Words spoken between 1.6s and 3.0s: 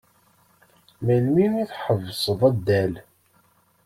i tḥebseḍ addal?